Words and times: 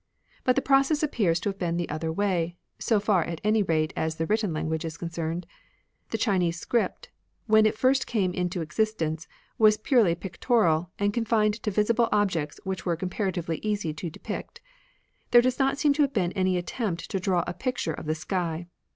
But 0.43 0.55
the 0.55 0.63
process 0.63 1.03
appears 1.03 1.39
to 1.41 1.49
have 1.49 1.59
been 1.59 1.77
the 1.77 1.87
other 1.87 2.11
way, 2.11 2.57
so 2.79 2.99
far 2.99 3.23
at 3.23 3.39
any 3.43 3.61
rate 3.61 3.93
as 3.95 4.15
the 4.15 4.25
written 4.25 4.51
language 4.51 4.83
is 4.83 4.97
concerned. 4.97 5.45
The 6.09 6.17
Chinese 6.17 6.59
script, 6.59 7.11
when 7.45 7.67
it 7.67 7.77
first 7.77 8.07
came 8.07 8.33
into 8.33 8.61
existence, 8.61 9.27
wa^s 9.59 9.79
pmrely 9.79 10.19
pictorial, 10.19 10.89
and 10.97 11.13
confined 11.13 11.61
to 11.61 11.69
visible 11.69 12.09
objects 12.11 12.59
which 12.63 12.83
were 12.83 12.95
comparatively 12.95 13.59
easy 13.61 13.93
to 13.93 14.09
depict. 14.09 14.59
There 15.29 15.39
does 15.39 15.59
not 15.59 15.77
seem 15.77 15.93
to 15.93 16.01
have 16.01 16.13
been 16.13 16.31
any 16.31 16.57
attempt 16.57 17.11
to 17.11 17.19
draw 17.19 17.43
a 17.45 17.53
picture 17.53 17.93
of 17.93 18.07
the 18.07 18.15
sky. 18.15 18.65